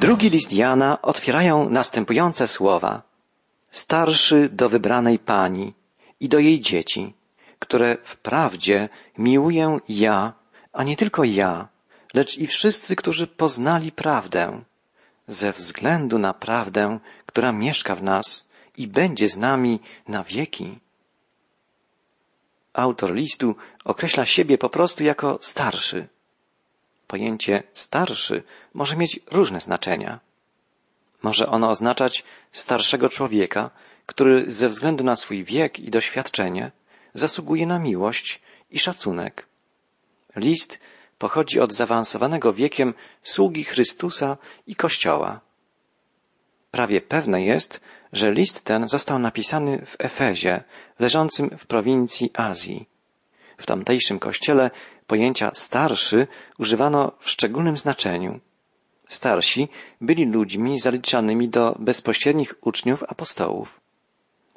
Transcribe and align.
Drugi 0.00 0.30
list 0.30 0.52
Jana 0.52 1.02
otwierają 1.02 1.70
następujące 1.70 2.46
słowa. 2.46 3.02
Starszy 3.70 4.48
do 4.52 4.68
wybranej 4.68 5.18
pani 5.18 5.74
i 6.20 6.28
do 6.28 6.38
jej 6.38 6.60
dzieci, 6.60 7.14
które 7.58 7.96
wprawdzie 8.02 8.88
miłuję 9.18 9.78
ja, 9.88 10.32
a 10.72 10.82
nie 10.84 10.96
tylko 10.96 11.24
ja, 11.24 11.68
lecz 12.14 12.38
i 12.38 12.46
wszyscy, 12.46 12.96
którzy 12.96 13.26
poznali 13.26 13.92
prawdę, 13.92 14.64
ze 15.28 15.52
względu 15.52 16.18
na 16.18 16.34
prawdę, 16.34 16.98
która 17.26 17.52
mieszka 17.52 17.94
w 17.94 18.02
nas 18.02 18.50
i 18.76 18.88
będzie 18.88 19.28
z 19.28 19.36
nami 19.36 19.80
na 20.08 20.24
wieki. 20.24 20.78
Autor 22.72 23.14
listu 23.14 23.54
określa 23.84 24.24
siebie 24.24 24.58
po 24.58 24.68
prostu 24.68 25.04
jako 25.04 25.38
starszy. 25.40 26.08
Pojęcie 27.10 27.62
starszy 27.74 28.42
może 28.74 28.96
mieć 28.96 29.20
różne 29.30 29.60
znaczenia. 29.60 30.20
Może 31.22 31.46
ono 31.46 31.68
oznaczać 31.68 32.24
starszego 32.52 33.08
człowieka, 33.08 33.70
który 34.06 34.50
ze 34.50 34.68
względu 34.68 35.04
na 35.04 35.16
swój 35.16 35.44
wiek 35.44 35.80
i 35.80 35.90
doświadczenie 35.90 36.72
zasługuje 37.14 37.66
na 37.66 37.78
miłość 37.78 38.40
i 38.70 38.78
szacunek. 38.78 39.46
List 40.36 40.80
pochodzi 41.18 41.60
od 41.60 41.72
zaawansowanego 41.72 42.52
wiekiem 42.52 42.94
sługi 43.22 43.64
Chrystusa 43.64 44.36
i 44.66 44.74
Kościoła. 44.74 45.40
Prawie 46.70 47.00
pewne 47.00 47.42
jest, 47.42 47.80
że 48.12 48.32
list 48.32 48.64
ten 48.64 48.88
został 48.88 49.18
napisany 49.18 49.86
w 49.86 49.96
Efezie, 49.98 50.64
leżącym 50.98 51.50
w 51.58 51.66
prowincji 51.66 52.30
Azji. 52.34 52.88
W 53.58 53.66
tamtejszym 53.66 54.18
kościele 54.18 54.70
pojęcia 55.10 55.50
starszy 55.54 56.26
używano 56.58 57.12
w 57.18 57.30
szczególnym 57.30 57.76
znaczeniu. 57.76 58.40
Starsi 59.08 59.68
byli 60.00 60.24
ludźmi 60.26 60.78
zaliczanymi 60.78 61.48
do 61.48 61.76
bezpośrednich 61.78 62.54
uczniów 62.60 63.02
apostołów. 63.02 63.80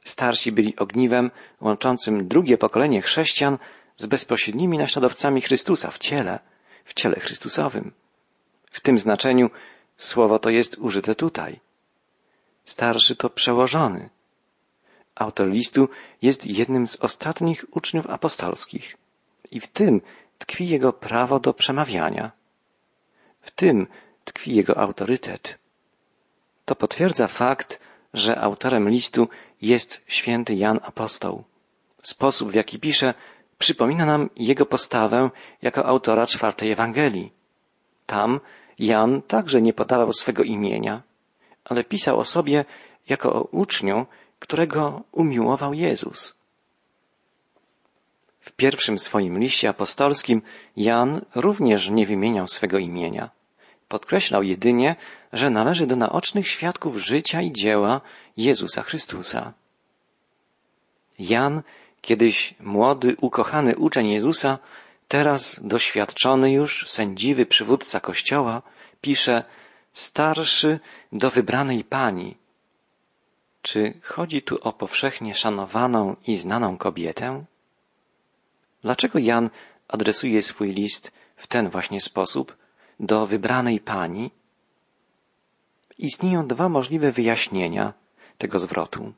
Starsi 0.04 0.52
byli 0.52 0.76
ogniwem 0.76 1.32
łączącym 1.62 2.28
drugie 2.28 2.58
pokolenie 2.58 3.02
chrześcijan 3.02 3.58
z 3.98 4.06
bezpośrednimi 4.06 4.78
naśladowcami 4.78 5.42
Chrystusa 5.42 5.92
w 5.92 5.98
ciele, 5.98 6.40
w 6.86 6.94
ciele 6.94 7.20
Chrystusowym. 7.20 7.92
W 8.72 8.80
tym 8.82 9.00
znaczeniu 9.00 9.50
słowo 9.98 10.40
to 10.40 10.50
jest 10.50 10.78
użyte 10.78 11.16
tutaj. 11.16 11.60
Starszy 12.64 13.16
to 13.16 13.30
przełożony. 13.30 14.10
Autor 15.16 15.48
listu 15.48 15.90
jest 16.22 16.46
jednym 16.46 16.88
z 16.88 16.96
ostatnich 16.96 17.66
uczniów 17.72 18.08
apostolskich 18.08 18.98
i 19.52 19.60
w 19.60 19.68
tym 19.68 20.02
tkwi 20.38 20.70
jego 20.70 20.94
prawo 20.94 21.40
do 21.40 21.54
przemawiania. 21.54 22.32
W 23.42 23.52
tym 23.52 23.88
tkwi 24.24 24.56
jego 24.56 24.78
autorytet. 24.78 25.58
To 26.66 26.76
potwierdza 26.76 27.28
fakt, 27.28 27.80
że 28.14 28.40
autorem 28.40 28.90
listu 28.90 29.28
jest 29.62 30.02
święty 30.08 30.56
Jan 30.56 30.80
Apostoł. 30.84 31.44
Sposób, 32.02 32.52
w 32.52 32.56
jaki 32.56 32.80
pisze, 32.80 33.14
przypomina 33.58 34.06
nam 34.06 34.30
jego 34.36 34.66
postawę 34.66 35.30
jako 35.62 35.86
autora 35.86 36.26
czwartej 36.26 36.72
Ewangelii. 36.72 37.32
Tam 38.06 38.40
Jan 38.80 39.22
także 39.22 39.62
nie 39.62 39.74
podawał 39.74 40.14
swego 40.14 40.44
imienia, 40.44 41.02
ale 41.66 41.84
pisał 41.84 42.20
o 42.20 42.24
sobie 42.24 42.66
jako 43.10 43.34
o 43.34 43.42
uczniu, 43.42 44.06
którego 44.40 45.04
umiłował 45.12 45.74
Jezus. 45.74 46.43
W 48.44 48.52
pierwszym 48.52 48.98
swoim 48.98 49.40
liście 49.40 49.70
apostolskim 49.70 50.42
Jan 50.78 51.22
również 51.36 51.90
nie 51.90 52.06
wymieniał 52.06 52.48
swego 52.48 52.78
imienia. 52.78 53.30
Podkreślał 53.88 54.44
jedynie, 54.44 54.96
że 55.34 55.50
należy 55.50 55.88
do 55.88 55.96
naocznych 55.96 56.48
świadków 56.48 56.98
życia 56.98 57.42
i 57.42 57.52
dzieła 57.52 58.02
Jezusa 58.38 58.84
Chrystusa. 58.84 59.54
Jan, 61.20 61.62
kiedyś 62.02 62.54
młody, 62.60 63.16
ukochany 63.22 63.76
uczeń 63.76 64.08
Jezusa, 64.08 64.60
teraz 65.08 65.60
doświadczony 65.64 66.52
już, 66.52 66.90
sędziwy 66.90 67.46
przywódca 67.46 68.00
Kościoła, 68.00 68.62
pisze 69.02 69.44
starszy 69.92 70.80
do 71.12 71.30
wybranej 71.30 71.84
pani. 71.84 72.38
Czy 73.62 73.94
chodzi 74.02 74.42
tu 74.42 74.58
o 74.62 74.74
powszechnie 74.74 75.36
szanowaną 75.36 76.16
i 76.28 76.36
znaną 76.36 76.78
kobietę? 76.78 77.46
Dlaczego 78.84 79.20
Jan 79.20 79.50
adresuje 79.88 80.42
swój 80.42 80.74
list 80.74 81.12
w 81.36 81.48
ten 81.48 81.70
właśnie 81.70 82.02
sposób 82.02 82.58
do 83.00 83.28
wybranej 83.28 83.80
pani? 83.80 84.32
Istnieją 85.98 86.48
dwa 86.48 86.70
możliwe 86.70 87.12
wyjaśnienia 87.12 87.94
tego 88.38 88.60
zwrotu. 88.60 89.14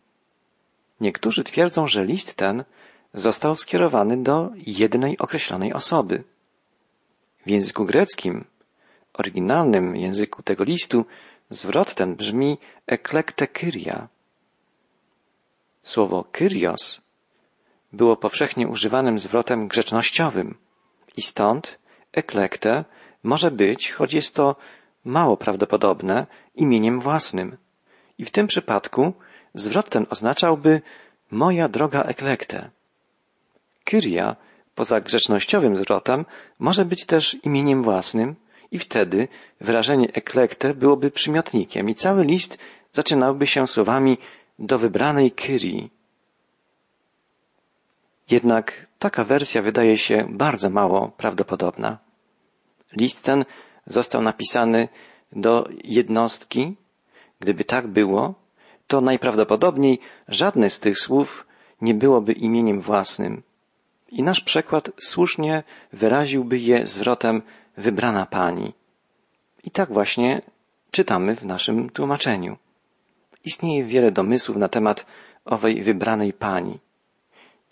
Niektórzy 1.01 1.43
twierdzą, 1.43 1.87
że 1.87 2.05
list 2.05 2.35
ten 2.35 2.63
został 3.13 3.55
skierowany 3.55 4.23
do 4.23 4.51
jednej 4.67 5.17
określonej 5.17 5.73
osoby. 5.73 6.23
W 7.45 7.49
języku 7.49 7.85
greckim, 7.85 8.45
oryginalnym 9.13 9.95
języku 9.95 10.43
tego 10.43 10.63
listu, 10.63 11.05
zwrot 11.49 11.95
ten 11.95 12.15
brzmi 12.15 12.57
eklekte 12.87 13.47
kyria. 13.47 14.07
Słowo 15.83 16.23
kyrios 16.31 17.04
było 17.95 18.15
powszechnie 18.17 18.67
używanym 18.67 19.17
zwrotem 19.17 19.67
grzecznościowym 19.67 20.57
i 21.17 21.21
stąd 21.21 21.79
eklekte 22.13 22.85
może 23.23 23.51
być, 23.51 23.91
choć 23.91 24.13
jest 24.13 24.35
to 24.35 24.55
mało 25.05 25.37
prawdopodobne, 25.37 26.27
imieniem 26.55 26.99
własnym. 26.99 27.57
I 28.17 28.25
w 28.25 28.31
tym 28.31 28.47
przypadku 28.47 29.13
zwrot 29.53 29.89
ten 29.89 30.05
oznaczałby 30.09 30.81
moja 31.31 31.67
droga 31.69 32.01
eklekte. 32.01 32.69
Kyria, 33.83 34.35
poza 34.75 34.99
grzecznościowym 34.99 35.75
zwrotem, 35.75 36.25
może 36.59 36.85
być 36.85 37.05
też 37.05 37.37
imieniem 37.43 37.83
własnym 37.83 38.35
i 38.71 38.79
wtedy 38.79 39.27
wyrażenie 39.61 40.07
eklekte 40.13 40.73
byłoby 40.73 41.11
przymiotnikiem 41.11 41.89
i 41.89 41.95
cały 41.95 42.23
list 42.23 42.59
zaczynałby 42.91 43.47
się 43.47 43.67
słowami 43.67 44.17
do 44.59 44.77
wybranej 44.77 45.31
Kyrii. 45.31 45.91
Jednak 48.31 48.87
taka 48.99 49.23
wersja 49.23 49.61
wydaje 49.61 49.97
się 49.97 50.27
bardzo 50.29 50.69
mało 50.69 51.11
prawdopodobna. 51.17 51.97
List 52.93 53.23
ten 53.25 53.45
został 53.85 54.21
napisany 54.21 54.87
do 55.31 55.67
jednostki. 55.83 56.75
Gdyby 57.39 57.63
tak 57.63 57.87
było, 57.87 58.33
to 58.87 59.01
najprawdopodobniej 59.01 59.99
żadne 60.27 60.69
z 60.69 60.79
tych 60.79 60.99
słów 60.99 61.47
nie 61.81 61.93
byłoby 61.93 62.33
imieniem 62.33 62.81
własnym. 62.81 63.43
I 64.09 64.23
nasz 64.23 64.41
przekład 64.41 64.91
słusznie 64.99 65.63
wyraziłby 65.93 66.59
je 66.59 66.87
zwrotem 66.87 67.41
wybrana 67.77 68.25
pani. 68.25 68.73
I 69.63 69.71
tak 69.71 69.89
właśnie 69.93 70.41
czytamy 70.91 71.35
w 71.35 71.45
naszym 71.45 71.89
tłumaczeniu. 71.89 72.57
Istnieje 73.45 73.83
wiele 73.83 74.11
domysłów 74.11 74.57
na 74.57 74.69
temat 74.69 75.05
owej 75.45 75.83
wybranej 75.83 76.33
pani. 76.33 76.79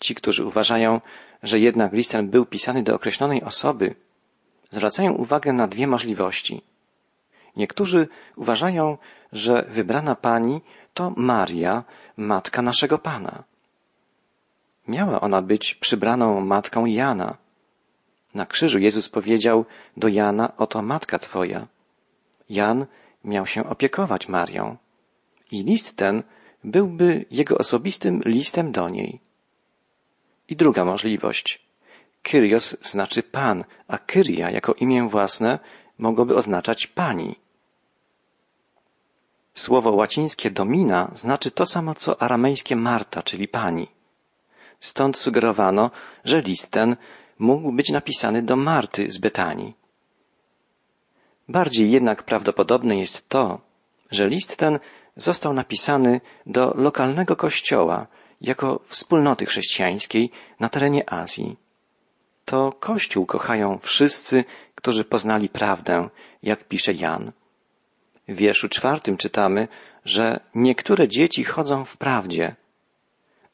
Ci, 0.00 0.14
którzy 0.14 0.46
uważają, 0.46 1.00
że 1.42 1.58
jednak 1.58 1.92
list 1.92 2.12
ten 2.12 2.30
był 2.30 2.46
pisany 2.46 2.82
do 2.82 2.94
określonej 2.94 3.42
osoby, 3.42 3.94
zwracają 4.70 5.12
uwagę 5.12 5.52
na 5.52 5.66
dwie 5.66 5.86
możliwości. 5.86 6.62
Niektórzy 7.56 8.08
uważają, 8.36 8.98
że 9.32 9.66
wybrana 9.68 10.14
pani 10.14 10.60
to 10.94 11.12
Maria, 11.16 11.84
matka 12.16 12.62
naszego 12.62 12.98
Pana. 12.98 13.44
Miała 14.88 15.20
ona 15.20 15.42
być 15.42 15.74
przybraną 15.74 16.40
matką 16.40 16.86
Jana. 16.86 17.36
Na 18.34 18.46
krzyżu 18.46 18.78
Jezus 18.78 19.08
powiedział 19.08 19.64
do 19.96 20.08
Jana, 20.08 20.56
oto 20.56 20.82
matka 20.82 21.18
twoja. 21.18 21.66
Jan 22.48 22.86
miał 23.24 23.46
się 23.46 23.64
opiekować 23.68 24.28
Marią. 24.28 24.76
I 25.50 25.62
list 25.62 25.96
ten 25.96 26.22
byłby 26.64 27.24
jego 27.30 27.58
osobistym 27.58 28.20
listem 28.24 28.72
do 28.72 28.88
niej. 28.88 29.20
I 30.48 30.56
druga 30.56 30.84
możliwość. 30.84 31.64
Kyrios 32.22 32.76
znaczy 32.80 33.22
pan, 33.22 33.64
a 33.88 33.98
Kyria 33.98 34.50
jako 34.50 34.74
imię 34.74 35.08
własne 35.08 35.58
mogłoby 35.98 36.36
oznaczać 36.36 36.86
pani. 36.86 37.36
Słowo 39.54 39.90
łacińskie 39.92 40.50
domina 40.50 41.10
znaczy 41.14 41.50
to 41.50 41.66
samo 41.66 41.94
co 41.94 42.22
aramejskie 42.22 42.76
Marta, 42.76 43.22
czyli 43.22 43.48
pani. 43.48 43.88
Stąd 44.80 45.18
sugerowano, 45.18 45.90
że 46.24 46.40
list 46.40 46.70
ten 46.70 46.96
mógł 47.38 47.72
być 47.72 47.90
napisany 47.90 48.42
do 48.42 48.56
Marty 48.56 49.10
z 49.10 49.18
Betanii. 49.18 49.74
Bardziej 51.48 51.90
jednak 51.90 52.22
prawdopodobne 52.22 52.98
jest 52.98 53.28
to, 53.28 53.60
że 54.10 54.28
list 54.28 54.56
ten 54.56 54.78
został 55.16 55.52
napisany 55.52 56.20
do 56.46 56.74
lokalnego 56.76 57.36
kościoła 57.36 58.06
jako 58.40 58.80
wspólnoty 58.86 59.46
chrześcijańskiej 59.46 60.30
na 60.60 60.68
terenie 60.68 61.10
Azji. 61.12 61.56
To 62.44 62.72
Kościół 62.72 63.26
kochają 63.26 63.78
wszyscy, 63.78 64.44
którzy 64.74 65.04
poznali 65.04 65.48
prawdę, 65.48 66.08
jak 66.42 66.68
pisze 66.68 66.92
Jan. 66.92 67.32
W 68.28 68.36
wierszu 68.36 68.68
czwartym 68.68 69.16
czytamy, 69.16 69.68
że 70.04 70.40
niektóre 70.54 71.08
dzieci 71.08 71.44
chodzą 71.44 71.84
w 71.84 71.96
prawdzie. 71.96 72.56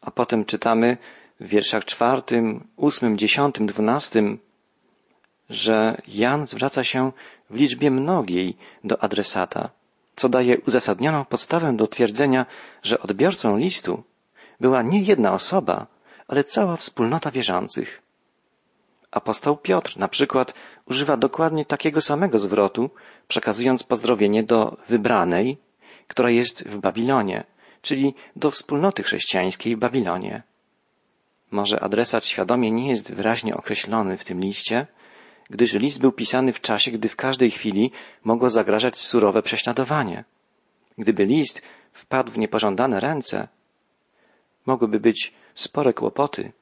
A 0.00 0.10
potem 0.10 0.44
czytamy 0.44 0.96
w 1.40 1.46
wierszach 1.46 1.84
czwartym, 1.84 2.66
ósmym, 2.76 3.18
dziesiątym, 3.18 3.66
dwunastym, 3.66 4.38
że 5.50 6.02
Jan 6.08 6.46
zwraca 6.46 6.84
się 6.84 7.12
w 7.50 7.54
liczbie 7.54 7.90
mnogiej 7.90 8.56
do 8.84 9.02
adresata, 9.02 9.70
co 10.16 10.28
daje 10.28 10.60
uzasadnioną 10.60 11.24
podstawę 11.24 11.76
do 11.76 11.86
twierdzenia, 11.86 12.46
że 12.82 13.00
odbiorcą 13.00 13.56
listu 13.56 14.02
była 14.60 14.82
nie 14.82 15.00
jedna 15.02 15.32
osoba, 15.32 15.86
ale 16.28 16.44
cała 16.44 16.76
wspólnota 16.76 17.30
wierzących. 17.30 18.02
Apostoł 19.10 19.56
Piotr 19.56 19.96
na 19.96 20.08
przykład 20.08 20.54
używa 20.86 21.16
dokładnie 21.16 21.64
takiego 21.64 22.00
samego 22.00 22.38
zwrotu, 22.38 22.90
przekazując 23.28 23.82
pozdrowienie 23.82 24.42
do 24.42 24.76
wybranej, 24.88 25.58
która 26.08 26.30
jest 26.30 26.68
w 26.68 26.78
Babilonie, 26.78 27.44
czyli 27.82 28.14
do 28.36 28.50
wspólnoty 28.50 29.02
chrześcijańskiej 29.02 29.76
w 29.76 29.78
Babilonie. 29.78 30.42
Może 31.50 31.80
adresat 31.80 32.26
świadomie 32.26 32.70
nie 32.70 32.88
jest 32.88 33.14
wyraźnie 33.14 33.56
określony 33.56 34.16
w 34.16 34.24
tym 34.24 34.40
liście, 34.40 34.86
gdyż 35.50 35.74
list 35.74 36.00
był 36.00 36.12
pisany 36.12 36.52
w 36.52 36.60
czasie, 36.60 36.90
gdy 36.90 37.08
w 37.08 37.16
każdej 37.16 37.50
chwili 37.50 37.92
mogło 38.24 38.50
zagrażać 38.50 38.96
surowe 38.96 39.42
prześladowanie. 39.42 40.24
Gdyby 40.98 41.24
list 41.24 41.62
wpadł 41.92 42.32
w 42.32 42.38
niepożądane 42.38 43.00
ręce, 43.00 43.48
mogłyby 44.70 45.00
być 45.00 45.18
spore 45.54 45.92
kłopoty. 45.92 46.52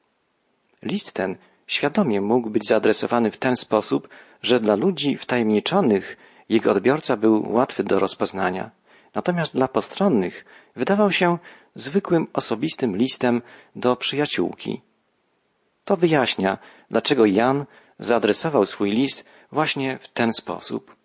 List 0.83 1.13
ten 1.13 1.37
świadomie 1.67 2.21
mógł 2.21 2.49
być 2.49 2.67
zaadresowany 2.67 3.31
w 3.31 3.37
ten 3.37 3.55
sposób, 3.55 4.09
że 4.41 4.59
dla 4.59 4.75
ludzi 4.75 5.17
wtajemniczonych 5.17 6.17
jego 6.49 6.71
odbiorca 6.71 7.17
był 7.17 7.51
łatwy 7.51 7.83
do 7.83 7.99
rozpoznania. 7.99 8.71
Natomiast 9.15 9.53
dla 9.53 9.67
postronnych 9.67 10.45
wydawał 10.75 11.11
się 11.11 11.37
zwykłym 11.75 12.27
osobistym 12.33 12.97
listem 12.97 13.41
do 13.75 13.95
przyjaciółki. 13.95 14.81
To 15.85 15.97
wyjaśnia, 15.97 16.57
dlaczego 16.89 17.25
Jan 17.25 17.65
zaadresował 17.99 18.65
swój 18.65 18.91
list 18.91 19.25
właśnie 19.51 19.97
w 19.97 20.07
ten 20.07 20.33
sposób. 20.33 20.95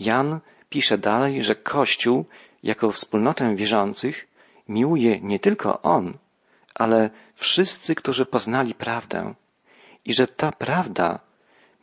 Jan 0.00 0.40
pisze 0.68 0.98
dalej, 0.98 1.44
że 1.44 1.54
Kościół 1.54 2.24
jako 2.62 2.90
wspólnotę 2.92 3.54
wierzących 3.54 4.28
miłuje 4.68 5.20
nie 5.20 5.38
tylko 5.38 5.82
on, 5.82 6.18
ale 6.74 7.10
wszyscy, 7.34 7.94
którzy 7.94 8.26
poznali 8.26 8.74
prawdę 8.74 9.34
i 10.04 10.14
że 10.14 10.26
ta 10.26 10.52
prawda 10.52 11.20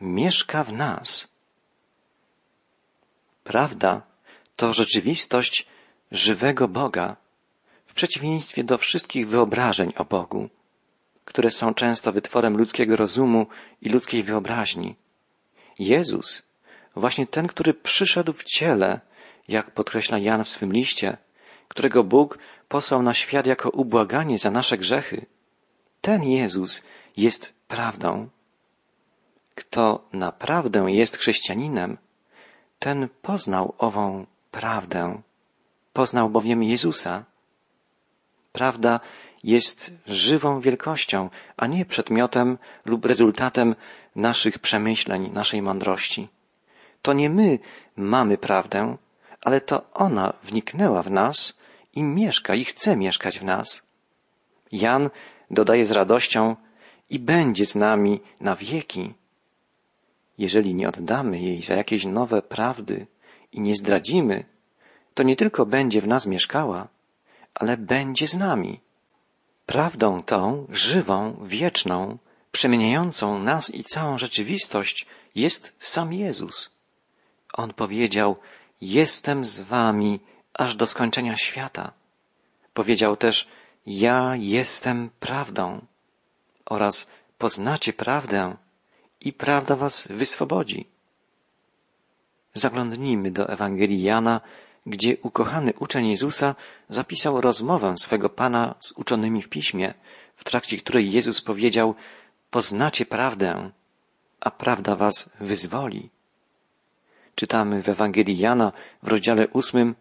mieszka 0.01 0.63
w 0.63 0.73
nas. 0.73 1.27
Prawda 3.43 4.01
to 4.55 4.73
rzeczywistość 4.73 5.67
żywego 6.11 6.67
Boga, 6.67 7.15
w 7.85 7.93
przeciwieństwie 7.93 8.63
do 8.63 8.77
wszystkich 8.77 9.27
wyobrażeń 9.27 9.93
o 9.97 10.05
Bogu, 10.05 10.49
które 11.25 11.49
są 11.49 11.73
często 11.73 12.11
wytworem 12.11 12.57
ludzkiego 12.57 12.95
rozumu 12.95 13.47
i 13.81 13.89
ludzkiej 13.89 14.23
wyobraźni. 14.23 14.95
Jezus, 15.79 16.43
właśnie 16.95 17.27
ten, 17.27 17.47
który 17.47 17.73
przyszedł 17.73 18.33
w 18.33 18.43
ciele, 18.43 18.99
jak 19.47 19.71
podkreśla 19.71 20.19
Jan 20.19 20.43
w 20.43 20.49
swym 20.49 20.73
liście, 20.73 21.17
którego 21.67 22.03
Bóg 22.03 22.39
posłał 22.67 23.01
na 23.01 23.13
świat 23.13 23.45
jako 23.45 23.69
ubłaganie 23.69 24.37
za 24.37 24.51
nasze 24.51 24.77
grzechy, 24.77 25.25
ten 26.01 26.23
Jezus 26.23 26.83
jest 27.17 27.53
prawdą. 27.67 28.29
Kto 29.55 30.07
naprawdę 30.13 30.91
jest 30.91 31.17
chrześcijaninem, 31.17 31.97
ten 32.79 33.09
poznał 33.21 33.73
ową 33.77 34.25
prawdę. 34.51 35.21
Poznał 35.93 36.29
bowiem 36.29 36.63
Jezusa. 36.63 37.23
Prawda 38.51 38.99
jest 39.43 39.93
żywą 40.07 40.59
wielkością, 40.59 41.29
a 41.57 41.67
nie 41.67 41.85
przedmiotem 41.85 42.57
lub 42.85 43.05
rezultatem 43.05 43.75
naszych 44.15 44.59
przemyśleń, 44.59 45.31
naszej 45.33 45.61
mądrości. 45.61 46.27
To 47.01 47.13
nie 47.13 47.29
my 47.29 47.59
mamy 47.95 48.37
prawdę, 48.37 48.97
ale 49.41 49.61
to 49.61 49.93
ona 49.93 50.33
wniknęła 50.43 51.01
w 51.01 51.11
nas 51.11 51.57
i 51.95 52.03
mieszka 52.03 52.55
i 52.55 52.65
chce 52.65 52.97
mieszkać 52.97 53.39
w 53.39 53.43
nas. 53.43 53.87
Jan 54.71 55.09
dodaje 55.51 55.85
z 55.85 55.91
radością 55.91 56.55
i 57.09 57.19
będzie 57.19 57.65
z 57.65 57.75
nami 57.75 58.21
na 58.39 58.55
wieki. 58.55 59.13
Jeżeli 60.37 60.75
nie 60.75 60.89
oddamy 60.89 61.39
jej 61.39 61.61
za 61.61 61.75
jakieś 61.75 62.05
nowe 62.05 62.41
prawdy 62.41 63.07
i 63.51 63.61
nie 63.61 63.75
zdradzimy, 63.75 64.45
to 65.13 65.23
nie 65.23 65.35
tylko 65.35 65.65
będzie 65.65 66.01
w 66.01 66.07
nas 66.07 66.27
mieszkała, 66.27 66.87
ale 67.53 67.77
będzie 67.77 68.27
z 68.27 68.37
nami. 68.37 68.79
Prawdą 69.65 70.21
tą, 70.21 70.67
żywą, 70.69 71.37
wieczną, 71.43 72.17
przemieniającą 72.51 73.39
nas 73.39 73.73
i 73.73 73.83
całą 73.83 74.17
rzeczywistość 74.17 75.05
jest 75.35 75.75
sam 75.79 76.13
Jezus. 76.13 76.71
On 77.53 77.73
powiedział, 77.73 78.35
jestem 78.81 79.45
z 79.45 79.61
wami 79.61 80.19
aż 80.57 80.75
do 80.75 80.85
skończenia 80.85 81.35
świata. 81.35 81.91
Powiedział 82.73 83.15
też, 83.15 83.47
ja 83.85 84.33
jestem 84.35 85.09
prawdą 85.19 85.85
oraz 86.65 87.07
poznacie 87.37 87.93
prawdę 87.93 88.55
i 89.21 89.33
prawda 89.33 89.75
was 89.75 90.07
wyswobodzi. 90.07 90.87
Zaglądnijmy 92.53 93.31
do 93.31 93.49
Ewangelii 93.49 94.01
Jana, 94.01 94.41
gdzie 94.85 95.17
ukochany 95.21 95.73
uczeń 95.79 96.07
Jezusa 96.07 96.55
zapisał 96.89 97.41
rozmowę 97.41 97.95
swego 97.97 98.29
Pana 98.29 98.75
z 98.79 98.91
uczonymi 98.91 99.41
w 99.41 99.49
piśmie, 99.49 99.93
w 100.35 100.43
trakcie 100.43 100.77
której 100.77 101.11
Jezus 101.11 101.41
powiedział, 101.41 101.95
poznacie 102.51 103.05
prawdę, 103.05 103.71
a 104.39 104.51
prawda 104.51 104.95
was 104.95 105.29
wyzwoli. 105.39 106.09
Czytamy 107.35 107.81
w 107.81 107.89
Ewangelii 107.89 108.37
Jana 108.37 108.71
w 109.03 109.07
rozdziale 109.07 109.47
ósmym, 109.47 109.95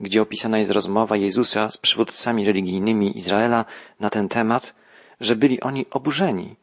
gdzie 0.00 0.22
opisana 0.22 0.58
jest 0.58 0.70
rozmowa 0.70 1.16
Jezusa 1.16 1.68
z 1.68 1.76
przywódcami 1.76 2.44
religijnymi 2.44 3.18
Izraela 3.18 3.64
na 4.00 4.10
ten 4.10 4.28
temat, 4.28 4.74
że 5.20 5.36
byli 5.36 5.60
oni 5.60 5.86
oburzeni 5.90 6.56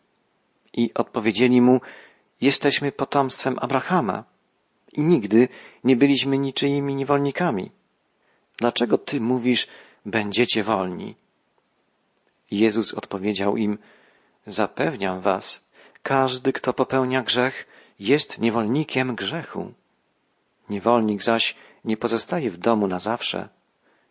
i 0.74 0.94
odpowiedzieli 0.94 1.62
mu, 1.62 1.82
jesteśmy 2.42 2.92
potomstwem 2.92 3.60
Abrahama 3.60 4.24
i 4.94 5.02
nigdy 5.02 5.48
nie 5.84 5.96
byliśmy 5.96 6.38
niczyimi 6.38 6.96
niewolnikami. 6.96 7.72
Dlaczego 8.58 8.98
ty 8.98 9.22
mówisz, 9.22 9.68
będziecie 10.06 10.64
wolni? 10.64 11.16
Jezus 12.52 12.94
odpowiedział 12.94 13.58
im, 13.58 13.78
zapewniam 14.48 15.22
was, 15.22 15.70
każdy, 16.04 16.54
kto 16.54 16.74
popełnia 16.74 17.22
grzech, 17.22 17.68
jest 18.00 18.40
niewolnikiem 18.40 19.16
grzechu. 19.16 19.74
Niewolnik 20.70 21.24
zaś 21.24 21.56
nie 21.86 21.98
pozostaje 21.98 22.52
w 22.52 22.58
domu 22.58 22.88
na 22.88 23.00
zawsze. 23.00 23.50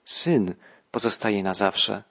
Syn 0.05 0.55
pozostaje 0.91 1.43
na 1.43 1.55
zawsze. 1.55 2.03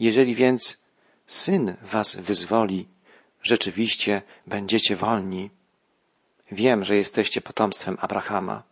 Jeżeli 0.00 0.34
więc 0.34 0.82
Syn 1.26 1.76
was 1.82 2.16
wyzwoli, 2.16 2.88
rzeczywiście 3.42 4.22
będziecie 4.46 4.96
wolni. 4.96 5.50
Wiem, 6.52 6.84
że 6.84 6.96
jesteście 6.96 7.40
potomstwem 7.40 7.96
Abrahama, 8.00 8.62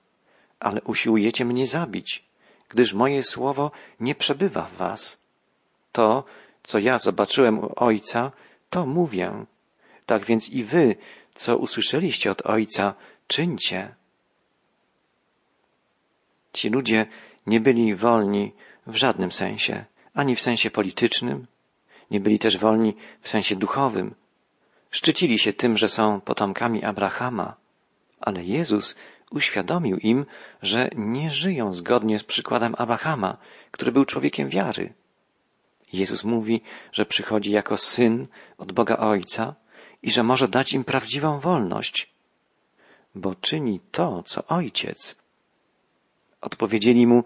ale 0.60 0.82
usiłujecie 0.82 1.44
mnie 1.44 1.66
zabić, 1.66 2.25
gdyż 2.68 2.94
moje 2.94 3.22
słowo 3.22 3.70
nie 4.00 4.14
przebywa 4.14 4.62
w 4.62 4.76
was. 4.76 5.22
To, 5.92 6.25
co 6.62 6.78
ja 6.78 6.99
zobaczyłem 6.99 7.58
u 7.58 7.72
Ojca, 7.76 8.32
to 8.70 8.87
mówię. 8.87 9.46
Tak 10.06 10.25
więc 10.25 10.49
i 10.49 10.64
wy, 10.64 10.96
co 11.34 11.56
usłyszeliście 11.56 12.30
od 12.30 12.46
Ojca, 12.46 12.94
czyńcie. 13.26 13.94
Ci 16.52 16.69
ludzie 16.69 17.07
nie 17.47 17.61
byli 17.61 17.95
wolni 17.95 18.52
w 18.87 18.97
żadnym 18.97 19.33
sensie, 19.33 19.85
ani 20.14 20.37
w 20.37 20.40
sensie 20.40 20.71
politycznym, 20.71 21.47
nie 22.11 22.21
byli 22.21 22.38
też 22.38 22.59
wolni 22.59 22.97
w 23.21 23.28
sensie 23.28 23.57
duchowym. 23.57 24.14
Szczycili 24.90 25.38
się 25.38 25.52
tym, 25.52 25.76
że 25.76 25.88
są 25.88 26.21
potomkami 26.21 26.85
Abrahama, 26.85 27.57
ale 28.21 28.45
Jezus 28.45 28.97
uświadomił 29.30 29.97
im, 29.97 30.26
że 30.62 30.88
nie 30.97 31.30
żyją 31.30 31.73
zgodnie 31.73 32.19
z 32.19 32.25
przykładem 32.25 32.75
Abrahama, 32.78 33.37
który 33.71 33.92
był 33.92 34.04
człowiekiem 34.04 34.49
wiary. 34.49 34.92
Jezus 35.92 36.25
mówi, 36.25 36.62
że 36.92 37.07
przychodzi 37.07 37.50
jako 37.50 37.76
syn 37.76 38.26
od 38.59 38.73
Boga 38.73 38.97
Ojca 38.97 39.54
i 40.02 40.11
że 40.11 40.23
może 40.23 40.49
dać 40.49 40.73
im 40.73 40.85
prawdziwą 40.85 41.40
wolność, 41.40 42.11
bo 43.14 43.35
czyni 43.35 43.80
to, 43.90 44.23
co 44.23 44.47
Ojciec. 44.47 45.16
Odpowiedzieli 46.40 47.06
mu, 47.06 47.25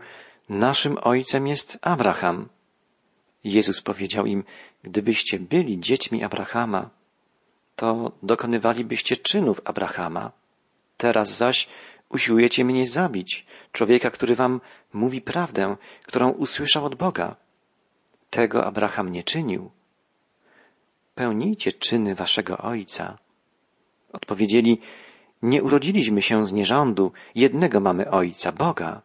naszym 0.49 0.99
ojcem 1.03 1.47
jest 1.47 1.79
Abraham. 1.83 2.49
Jezus 3.45 3.81
powiedział 3.81 4.27
im, 4.27 4.45
gdybyście 4.83 5.39
byli 5.39 5.81
dziećmi 5.81 6.25
Abrahama, 6.25 6.91
to 7.77 8.13
dokonywalibyście 8.23 9.17
czynów 9.17 9.61
Abrahama. 9.65 10.33
Teraz 10.97 11.37
zaś 11.37 11.69
Usiłujecie 12.15 12.65
mnie 12.65 12.87
zabić, 12.87 13.47
człowieka, 13.73 14.11
który 14.11 14.35
wam 14.35 14.61
mówi 14.93 15.21
prawdę, 15.21 15.77
którą 16.03 16.31
usłyszał 16.31 16.85
od 16.85 16.95
Boga. 16.95 17.37
Tego 18.31 18.67
Abraham 18.67 19.09
nie 19.09 19.23
czynił. 19.23 19.71
Pełnijcie 21.15 21.73
czyny 21.73 22.15
waszego 22.15 22.59
ojca. 22.59 23.19
Odpowiedzieli, 24.13 24.81
nie 25.45 25.63
urodziliśmy 25.63 26.23
się 26.23 26.47
z 26.47 26.53
nierządu, 26.53 27.13
jednego 27.35 27.81
mamy 27.81 28.11
ojca, 28.11 28.53
Boga. 28.53 29.03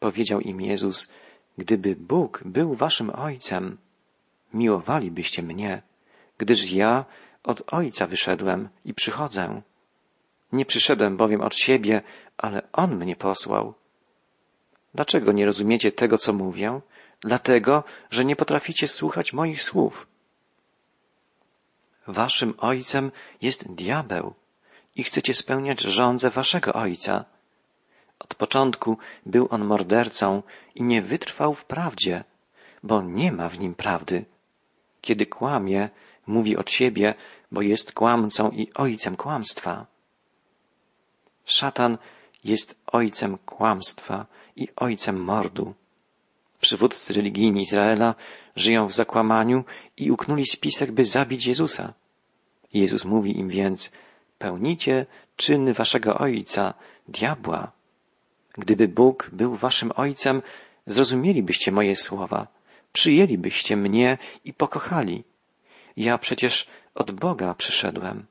Powiedział 0.00 0.40
im 0.40 0.60
Jezus, 0.60 1.12
gdyby 1.58 1.96
Bóg 1.96 2.42
był 2.44 2.74
waszym 2.74 3.10
ojcem, 3.10 3.78
miłowalibyście 4.54 5.42
mnie, 5.42 5.82
gdyż 6.38 6.72
ja 6.72 7.04
od 7.44 7.62
ojca 7.72 8.06
wyszedłem 8.06 8.68
i 8.84 8.94
przychodzę. 8.94 9.62
Nie 10.52 10.64
przyszedłem 10.64 11.16
bowiem 11.16 11.40
od 11.40 11.54
siebie, 11.54 12.02
ale 12.38 12.62
On 12.72 12.96
mnie 12.96 13.16
posłał. 13.16 13.74
Dlaczego 14.94 15.32
nie 15.32 15.46
rozumiecie 15.46 15.92
tego, 15.92 16.18
co 16.18 16.32
mówię? 16.32 16.80
Dlatego, 17.20 17.84
że 18.10 18.24
nie 18.24 18.36
potraficie 18.36 18.88
słuchać 18.88 19.32
moich 19.32 19.62
słów. 19.62 20.06
Waszym 22.06 22.54
ojcem 22.58 23.12
jest 23.42 23.74
diabeł 23.74 24.34
i 24.96 25.04
chcecie 25.04 25.34
spełniać 25.34 25.80
żądze 25.80 26.30
waszego 26.30 26.72
ojca. 26.72 27.24
Od 28.18 28.34
początku 28.34 28.98
był 29.26 29.48
on 29.50 29.64
mordercą 29.64 30.42
i 30.74 30.82
nie 30.82 31.02
wytrwał 31.02 31.54
w 31.54 31.64
prawdzie, 31.64 32.24
bo 32.82 33.02
nie 33.02 33.32
ma 33.32 33.48
w 33.48 33.58
nim 33.58 33.74
prawdy. 33.74 34.24
Kiedy 35.00 35.26
kłamie, 35.26 35.90
mówi 36.26 36.56
od 36.56 36.70
siebie, 36.70 37.14
bo 37.52 37.62
jest 37.62 37.92
kłamcą 37.92 38.50
i 38.50 38.68
ojcem 38.74 39.16
kłamstwa. 39.16 39.86
Szatan 41.44 41.98
jest 42.44 42.80
ojcem 42.86 43.38
kłamstwa 43.38 44.26
i 44.56 44.68
ojcem 44.76 45.24
mordu. 45.24 45.74
Przywódcy 46.60 47.12
religijni 47.12 47.62
Izraela 47.62 48.14
żyją 48.56 48.86
w 48.86 48.92
zakłamaniu 48.92 49.64
i 49.96 50.10
uknuli 50.10 50.46
spisek, 50.46 50.92
by 50.92 51.04
zabić 51.04 51.46
Jezusa. 51.46 51.94
Jezus 52.72 53.04
mówi 53.04 53.38
im 53.38 53.48
więc, 53.48 53.92
pełnicie 54.40 55.06
czyny 55.36 55.74
waszego 55.74 56.18
ojca, 56.18 56.74
diabła. 57.08 57.72
Gdyby 58.52 58.88
Bóg 58.88 59.30
był 59.32 59.54
waszym 59.56 59.92
ojcem, 59.96 60.42
zrozumielibyście 60.86 61.72
moje 61.72 61.96
słowa, 61.96 62.46
przyjęlibyście 62.92 63.76
mnie 63.76 64.18
i 64.44 64.52
pokochali. 64.52 65.24
Ja 65.96 66.18
przecież 66.18 66.66
od 66.94 67.10
Boga 67.10 67.54
przyszedłem. 67.54 68.26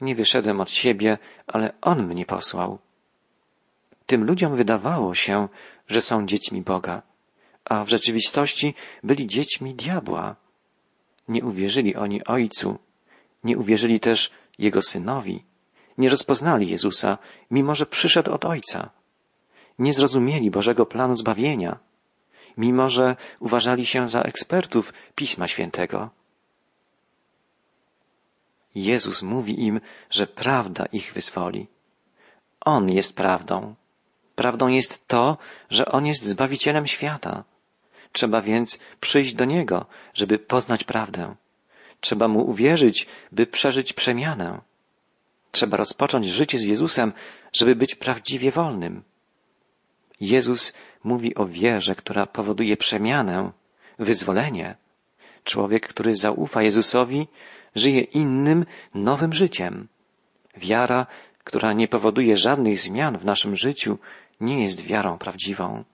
Nie 0.00 0.14
wyszedłem 0.14 0.60
od 0.60 0.70
siebie, 0.70 1.18
ale 1.46 1.72
On 1.80 2.06
mnie 2.06 2.26
posłał. 2.26 2.78
Tym 4.06 4.24
ludziom 4.24 4.56
wydawało 4.56 5.14
się, 5.14 5.48
że 5.88 6.00
są 6.00 6.26
dziećmi 6.26 6.62
Boga, 6.62 7.02
a 7.64 7.84
w 7.84 7.88
rzeczywistości 7.88 8.74
byli 9.02 9.26
dziećmi 9.26 9.74
diabła. 9.74 10.36
Nie 11.28 11.44
uwierzyli 11.44 11.96
oni 11.96 12.24
Ojcu, 12.24 12.78
nie 13.44 13.58
uwierzyli 13.58 14.00
też 14.00 14.30
Jego 14.58 14.82
Synowi, 14.82 15.44
nie 15.98 16.08
rozpoznali 16.08 16.68
Jezusa, 16.68 17.18
mimo 17.50 17.74
że 17.74 17.86
przyszedł 17.86 18.32
od 18.32 18.44
Ojca. 18.44 18.90
Nie 19.78 19.92
zrozumieli 19.92 20.50
Bożego 20.50 20.86
planu 20.86 21.14
zbawienia, 21.14 21.78
mimo 22.56 22.88
że 22.88 23.16
uważali 23.40 23.86
się 23.86 24.08
za 24.08 24.20
ekspertów 24.20 24.92
Pisma 25.14 25.48
Świętego. 25.48 26.10
Jezus 28.74 29.22
mówi 29.22 29.64
im, 29.64 29.80
że 30.10 30.26
prawda 30.26 30.86
ich 30.92 31.12
wyzwoli. 31.12 31.66
On 32.60 32.92
jest 32.92 33.16
prawdą. 33.16 33.74
Prawdą 34.34 34.68
jest 34.68 35.08
to, 35.08 35.38
że 35.70 35.86
On 35.86 36.06
jest 36.06 36.22
Zbawicielem 36.22 36.86
świata. 36.86 37.44
Trzeba 38.12 38.42
więc 38.42 38.78
przyjść 39.00 39.34
do 39.34 39.44
Niego, 39.44 39.86
żeby 40.14 40.38
poznać 40.38 40.84
prawdę. 40.84 41.34
Trzeba 42.06 42.28
Mu 42.28 42.50
uwierzyć, 42.50 43.06
by 43.32 43.46
przeżyć 43.46 43.92
przemianę. 43.92 44.60
Trzeba 45.50 45.76
rozpocząć 45.76 46.26
życie 46.26 46.58
z 46.58 46.64
Jezusem, 46.64 47.12
żeby 47.52 47.76
być 47.76 47.94
prawdziwie 47.94 48.50
wolnym. 48.50 49.02
Jezus 50.20 50.74
mówi 51.04 51.34
o 51.34 51.46
wierze, 51.46 51.94
która 51.94 52.26
powoduje 52.26 52.76
przemianę, 52.76 53.52
wyzwolenie. 53.98 54.76
Człowiek, 55.44 55.88
który 55.88 56.16
zaufa 56.16 56.62
Jezusowi, 56.62 57.28
żyje 57.74 58.00
innym, 58.00 58.66
nowym 58.94 59.32
życiem. 59.32 59.88
Wiara, 60.56 61.06
która 61.44 61.72
nie 61.72 61.88
powoduje 61.88 62.36
żadnych 62.36 62.80
zmian 62.80 63.18
w 63.18 63.24
naszym 63.24 63.56
życiu, 63.56 63.98
nie 64.40 64.62
jest 64.62 64.82
wiarą 64.82 65.18
prawdziwą. 65.18 65.84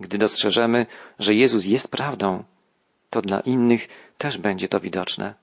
Gdy 0.00 0.18
dostrzeżemy, 0.18 0.86
że 1.18 1.34
Jezus 1.34 1.64
jest 1.64 1.90
prawdą, 1.90 2.44
to 3.10 3.22
dla 3.22 3.40
innych 3.40 3.88
też 4.18 4.38
będzie 4.38 4.68
to 4.68 4.80
widoczne. 4.80 5.34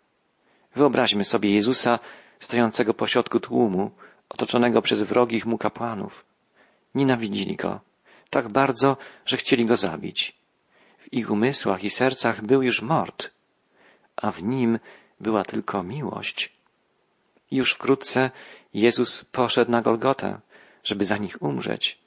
Wyobraźmy 0.76 1.24
sobie 1.24 1.54
Jezusa 1.54 2.00
stojącego 2.40 2.94
pośrodku 2.94 3.40
tłumu, 3.40 3.92
otoczonego 4.30 4.82
przez 4.82 5.02
wrogich 5.02 5.46
mu 5.46 5.58
kapłanów. 5.58 6.26
Nienawidzili 6.96 7.56
go 7.56 7.80
tak 8.30 8.50
bardzo, 8.50 8.98
że 9.26 9.38
chcieli 9.38 9.66
go 9.66 9.76
zabić. 9.76 10.36
W 11.00 11.14
ich 11.14 11.32
umysłach 11.32 11.84
i 11.84 11.90
sercach 11.90 12.42
był 12.42 12.62
już 12.62 12.82
mord, 12.82 13.32
a 14.16 14.32
w 14.32 14.44
nim 14.44 14.80
była 15.20 15.44
tylko 15.44 15.84
miłość. 15.84 16.54
Już 17.52 17.74
wkrótce 17.74 18.32
Jezus 18.74 19.26
poszedł 19.26 19.72
na 19.72 19.82
Golgotę, 19.82 20.40
żeby 20.84 21.06
za 21.06 21.18
nich 21.18 21.42
umrzeć, 21.42 22.00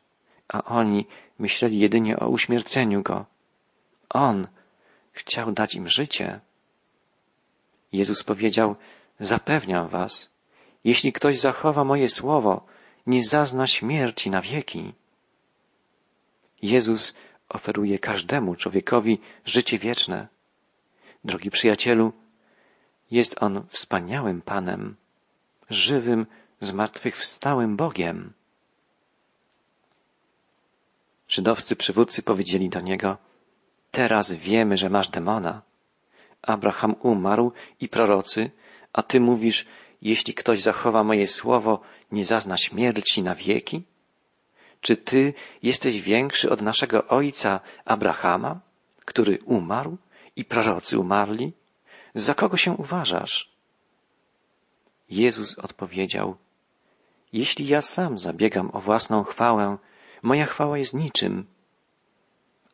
a 0.49 0.65
oni 0.65 1.07
myśleli 1.39 1.79
jedynie 1.79 2.19
o 2.19 2.29
uśmierceniu 2.29 3.03
go. 3.03 3.27
On 4.09 4.47
chciał 5.19 5.53
dać 5.53 5.75
im 5.75 5.89
życie. 5.89 6.41
Jezus 7.93 8.23
powiedział, 8.23 8.77
zapewniam 9.21 9.89
was, 9.89 10.31
jeśli 10.85 11.13
ktoś 11.13 11.39
zachowa 11.39 11.85
moje 11.85 12.09
słowo, 12.09 12.67
nie 13.07 13.25
zazna 13.25 13.67
śmierci 13.67 14.31
na 14.31 14.41
wieki. 14.41 14.95
Jezus 16.63 17.15
oferuje 17.49 17.99
każdemu 17.99 18.57
człowiekowi 18.57 19.19
życie 19.45 19.79
wieczne. 19.79 20.29
Drogi 21.25 21.51
przyjacielu, 21.51 22.13
jest 23.11 23.43
On 23.43 23.67
wspaniałym 23.69 24.43
Panem, 24.43 24.97
żywym, 25.71 26.27
zmartwychwstałym 26.61 27.77
Bogiem. 27.77 28.33
Żydowscy 31.29 31.77
przywódcy 31.77 32.23
powiedzieli 32.23 32.69
do 32.69 32.81
Niego, 32.81 33.17
teraz 33.91 34.33
wiemy, 34.33 34.77
że 34.77 34.91
masz 34.91 35.09
demona. 35.09 35.63
Abraham 36.43 36.95
umarł 37.03 37.53
i 37.81 37.89
prorocy, 37.89 38.51
a 38.93 39.03
Ty 39.03 39.21
mówisz, 39.21 39.67
jeśli 40.03 40.35
ktoś 40.35 40.61
zachowa 40.61 41.05
moje 41.05 41.27
słowo, 41.27 41.81
nie 42.13 42.25
zazna 42.25 42.57
śmierci 42.57 43.23
na 43.23 43.35
wieki? 43.35 43.83
Czy 44.81 44.97
Ty 44.97 45.35
jesteś 45.63 46.01
większy 46.01 46.51
od 46.51 46.63
naszego 46.63 47.07
ojca 47.07 47.61
Abrahama, 47.85 48.61
który 49.05 49.39
umarł 49.45 49.97
i 50.37 50.45
prorocy 50.45 50.99
umarli? 50.99 51.53
Za 52.15 52.35
kogo 52.35 52.57
się 52.57 52.73
uważasz? 52.73 53.51
Jezus 55.11 55.59
odpowiedział, 55.59 56.37
jeśli 57.33 57.67
ja 57.67 57.83
sam 57.83 58.19
zabiegam 58.19 58.71
o 58.73 58.81
własną 58.81 59.23
chwałę, 59.25 59.79
moja 60.23 60.47
chwała 60.47 60.79
jest 60.79 60.95
niczym, 60.95 61.47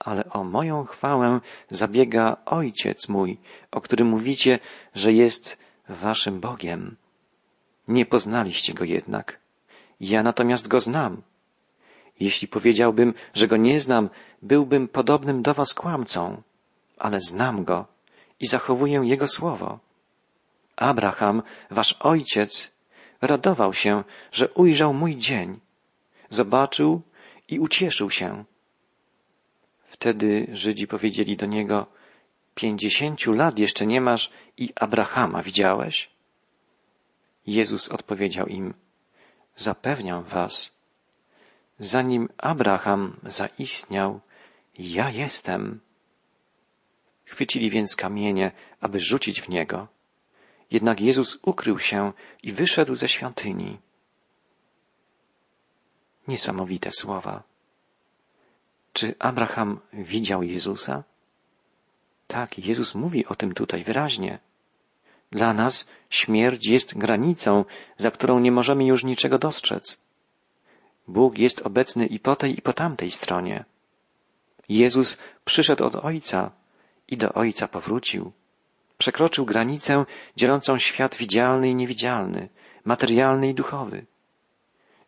ale 0.04 0.30
o 0.30 0.44
moją 0.44 0.84
chwałę 0.84 1.40
zabiega 1.70 2.36
Ojciec 2.46 3.08
mój, 3.08 3.38
o 3.70 3.80
którym 3.80 4.08
mówicie, 4.08 4.58
że 4.94 5.12
jest 5.12 5.58
waszym 5.88 6.40
Bogiem. 6.40 6.96
Nie 7.88 8.06
poznaliście 8.06 8.74
go 8.74 8.84
jednak. 8.84 9.40
Ja 10.00 10.22
natomiast 10.22 10.68
go 10.68 10.80
znam. 10.80 11.22
Jeśli 12.20 12.48
powiedziałbym, 12.48 13.14
że 13.34 13.48
go 13.48 13.56
nie 13.56 13.80
znam, 13.80 14.10
byłbym 14.42 14.88
podobnym 14.88 15.42
do 15.42 15.54
was 15.54 15.74
kłamcą, 15.74 16.42
ale 16.98 17.20
znam 17.20 17.64
go 17.64 17.86
i 18.40 18.46
zachowuję 18.46 19.00
Jego 19.04 19.28
słowo. 19.28 19.78
Abraham, 20.76 21.42
wasz 21.70 21.96
ojciec, 22.00 22.72
radował 23.22 23.72
się, 23.72 24.04
że 24.32 24.48
ujrzał 24.48 24.94
mój 24.94 25.16
dzień, 25.16 25.60
zobaczył 26.30 27.02
i 27.48 27.58
ucieszył 27.58 28.10
się. 28.10 28.44
Wtedy 29.94 30.46
Żydzi 30.52 30.86
powiedzieli 30.86 31.36
do 31.36 31.46
niego, 31.46 31.86
pięćdziesięciu 32.54 33.32
lat 33.32 33.58
jeszcze 33.58 33.86
nie 33.86 34.00
masz 34.00 34.30
i 34.56 34.72
Abrahama 34.74 35.42
widziałeś? 35.42 36.10
Jezus 37.46 37.88
odpowiedział 37.88 38.46
im, 38.46 38.74
zapewniam 39.56 40.24
was, 40.24 40.78
zanim 41.78 42.28
Abraham 42.38 43.16
zaistniał, 43.22 44.20
ja 44.78 45.10
jestem. 45.10 45.80
Chwycili 47.24 47.70
więc 47.70 47.96
kamienie, 47.96 48.52
aby 48.80 49.00
rzucić 49.00 49.40
w 49.40 49.48
niego. 49.48 49.88
Jednak 50.70 51.00
Jezus 51.00 51.38
ukrył 51.42 51.78
się 51.78 52.12
i 52.42 52.52
wyszedł 52.52 52.94
ze 52.94 53.08
świątyni. 53.08 53.78
Niesamowite 56.28 56.90
słowa. 56.90 57.53
Czy 58.94 59.14
Abraham 59.18 59.80
widział 59.92 60.42
Jezusa? 60.42 61.04
Tak, 62.26 62.58
Jezus 62.58 62.94
mówi 62.94 63.26
o 63.26 63.34
tym 63.34 63.54
tutaj 63.54 63.84
wyraźnie. 63.84 64.38
Dla 65.32 65.54
nas 65.54 65.88
śmierć 66.10 66.66
jest 66.66 66.98
granicą, 66.98 67.64
za 67.98 68.10
którą 68.10 68.40
nie 68.40 68.52
możemy 68.52 68.86
już 68.86 69.04
niczego 69.04 69.38
dostrzec. 69.38 70.02
Bóg 71.08 71.38
jest 71.38 71.62
obecny 71.62 72.06
i 72.06 72.18
po 72.20 72.36
tej, 72.36 72.58
i 72.58 72.62
po 72.62 72.72
tamtej 72.72 73.10
stronie. 73.10 73.64
Jezus 74.68 75.18
przyszedł 75.44 75.84
od 75.84 75.96
Ojca 75.96 76.50
i 77.08 77.16
do 77.16 77.32
Ojca 77.32 77.68
powrócił. 77.68 78.32
Przekroczył 78.98 79.44
granicę 79.44 80.04
dzielącą 80.36 80.78
świat 80.78 81.16
widzialny 81.16 81.70
i 81.70 81.74
niewidzialny, 81.74 82.48
materialny 82.84 83.48
i 83.48 83.54
duchowy. 83.54 84.06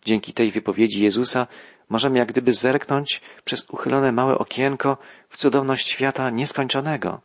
Dzięki 0.04 0.32
tej 0.32 0.50
wypowiedzi 0.50 1.02
Jezusa 1.02 1.46
możemy 1.88 2.18
jak 2.18 2.28
gdyby 2.28 2.52
zerknąć 2.52 3.22
przez 3.44 3.70
uchylone 3.70 4.12
małe 4.12 4.38
okienko 4.38 4.98
w 5.28 5.36
cudowność 5.36 5.88
świata 5.88 6.30
nieskończonego, 6.30 7.20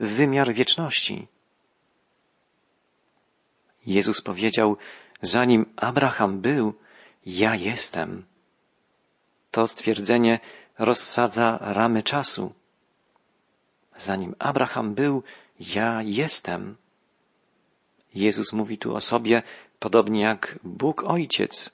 w 0.00 0.08
wymiar 0.08 0.54
wieczności. 0.54 1.28
Jezus 3.86 4.20
powiedział, 4.20 4.76
zanim 5.22 5.66
Abraham 5.76 6.40
był, 6.40 6.74
ja 7.26 7.54
jestem. 7.54 8.24
To 9.50 9.66
stwierdzenie 9.66 10.40
rozsadza 10.78 11.58
ramy 11.60 12.02
czasu. 12.02 12.52
Zanim 13.96 14.34
Abraham 14.38 14.94
był, 14.94 15.22
ja 15.60 16.02
jestem. 16.02 16.76
Jezus 18.14 18.52
mówi 18.52 18.78
tu 18.78 18.94
o 18.94 19.00
sobie 19.00 19.42
podobnie 19.78 20.20
jak 20.20 20.58
Bóg 20.64 21.04
Ojciec. 21.04 21.70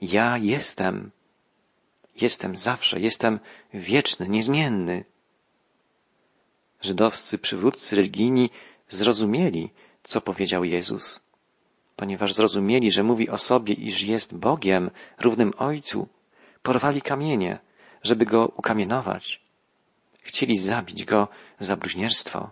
Ja 0.00 0.38
jestem. 0.38 1.10
Jestem 2.16 2.56
zawsze, 2.56 3.00
jestem 3.00 3.40
wieczny, 3.74 4.28
niezmienny. 4.28 5.04
Żydowscy 6.80 7.38
przywódcy 7.38 7.96
religijni 7.96 8.50
zrozumieli, 8.88 9.70
co 10.02 10.20
powiedział 10.20 10.64
Jezus. 10.64 11.20
Ponieważ 11.96 12.34
zrozumieli, 12.34 12.90
że 12.90 13.02
mówi 13.02 13.28
o 13.28 13.38
sobie, 13.38 13.74
iż 13.74 14.02
jest 14.02 14.34
Bogiem, 14.34 14.90
równym 15.18 15.52
Ojcu, 15.58 16.08
porwali 16.62 17.02
kamienie, 17.02 17.58
żeby 18.02 18.26
go 18.26 18.52
ukamienować. 18.56 19.40
Chcieli 20.22 20.58
zabić 20.58 21.04
go 21.04 21.28
za 21.60 21.76
bluźnierstwo. 21.76 22.50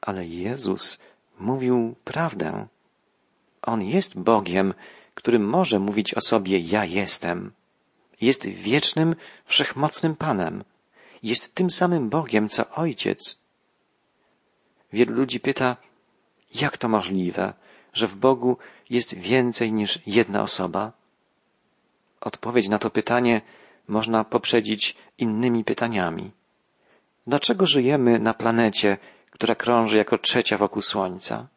Ale 0.00 0.26
Jezus 0.26 0.98
mówił 1.38 1.94
prawdę. 2.04 2.66
On 3.62 3.82
jest 3.82 4.18
Bogiem, 4.18 4.74
który 5.14 5.38
może 5.38 5.78
mówić 5.78 6.14
o 6.14 6.20
sobie 6.20 6.58
ja 6.58 6.84
jestem. 6.84 7.52
Jest 8.20 8.46
wiecznym, 8.46 9.16
wszechmocnym 9.44 10.16
Panem. 10.16 10.64
Jest 11.22 11.54
tym 11.54 11.70
samym 11.70 12.08
Bogiem, 12.08 12.48
co 12.48 12.70
Ojciec. 12.70 13.38
Wielu 14.92 15.14
ludzi 15.14 15.40
pyta, 15.40 15.76
jak 16.54 16.78
to 16.78 16.88
możliwe, 16.88 17.54
że 17.92 18.06
w 18.06 18.16
Bogu 18.16 18.58
jest 18.90 19.14
więcej 19.14 19.72
niż 19.72 19.98
jedna 20.06 20.42
osoba? 20.42 20.92
Odpowiedź 22.20 22.68
na 22.68 22.78
to 22.78 22.90
pytanie 22.90 23.42
można 23.88 24.24
poprzedzić 24.24 24.96
innymi 25.18 25.64
pytaniami. 25.64 26.30
Dlaczego 27.26 27.66
żyjemy 27.66 28.18
na 28.18 28.34
planecie, 28.34 28.98
która 29.30 29.54
krąży 29.54 29.96
jako 29.96 30.18
trzecia 30.18 30.56
wokół 30.56 30.82
Słońca? 30.82 31.48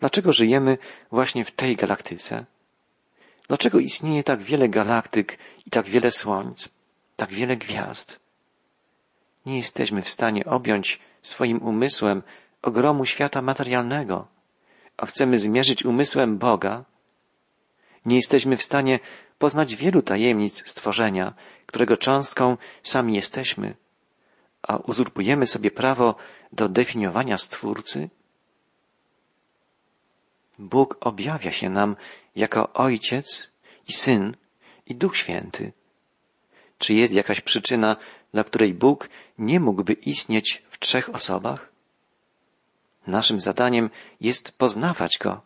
Dlaczego 0.00 0.32
żyjemy 0.32 0.78
właśnie 1.10 1.44
w 1.44 1.50
tej 1.50 1.76
galaktyce? 1.76 2.46
Dlaczego 3.48 3.78
istnieje 3.78 4.22
tak 4.22 4.42
wiele 4.42 4.68
galaktyk 4.68 5.38
i 5.66 5.70
tak 5.70 5.88
wiele 5.88 6.10
słońc, 6.10 6.68
tak 7.16 7.30
wiele 7.30 7.56
gwiazd? 7.56 8.20
Nie 9.46 9.56
jesteśmy 9.56 10.02
w 10.02 10.08
stanie 10.08 10.44
objąć 10.44 11.00
swoim 11.22 11.62
umysłem 11.62 12.22
ogromu 12.62 13.04
świata 13.04 13.42
materialnego, 13.42 14.26
a 14.96 15.06
chcemy 15.06 15.38
zmierzyć 15.38 15.84
umysłem 15.84 16.38
Boga. 16.38 16.84
Nie 18.06 18.16
jesteśmy 18.16 18.56
w 18.56 18.62
stanie 18.62 18.98
poznać 19.38 19.76
wielu 19.76 20.02
tajemnic 20.02 20.68
stworzenia, 20.68 21.34
którego 21.66 21.96
cząstką 21.96 22.56
sami 22.82 23.14
jesteśmy, 23.14 23.74
a 24.62 24.76
uzurpujemy 24.76 25.46
sobie 25.46 25.70
prawo 25.70 26.14
do 26.52 26.68
definiowania 26.68 27.36
Stwórcy? 27.36 28.08
Bóg 30.58 30.96
objawia 31.00 31.52
się 31.52 31.70
nam 31.70 31.96
jako 32.36 32.72
Ojciec 32.72 33.50
i 33.88 33.92
Syn 33.92 34.36
i 34.86 34.94
Duch 34.94 35.16
Święty. 35.16 35.72
Czy 36.78 36.94
jest 36.94 37.14
jakaś 37.14 37.40
przyczyna, 37.40 37.96
dla 38.32 38.44
której 38.44 38.74
Bóg 38.74 39.08
nie 39.38 39.60
mógłby 39.60 39.92
istnieć 39.92 40.62
w 40.70 40.78
trzech 40.78 41.14
osobach? 41.14 41.72
Naszym 43.06 43.40
zadaniem 43.40 43.90
jest 44.20 44.52
poznawać 44.52 45.18
Go, 45.18 45.42